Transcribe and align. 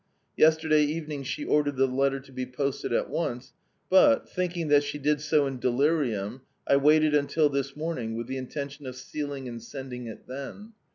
Yesterday 0.35 0.81
evening 0.85 1.21
she 1.21 1.45
ordered 1.45 1.75
the 1.75 1.85
letter 1.85 2.19
to 2.19 2.31
be 2.31 2.43
posted 2.47 2.91
at 2.91 3.07
once, 3.07 3.53
but, 3.87 4.27
thinking 4.27 4.71
at 4.73 4.83
she 4.83 4.97
did 4.97 5.21
so 5.21 5.45
in 5.45 5.59
delirium, 5.59 6.41
I 6.67 6.77
waited 6.77 7.13
until 7.13 7.49
this 7.49 7.75
morning, 7.75 8.15
with 8.17 8.25
the 8.25 8.37
intention 8.37 8.87
of 8.87 8.95
sealing 8.95 9.47
and 9.47 9.61
sending 9.61 10.07
it 10.07 10.25
then. 10.27 10.73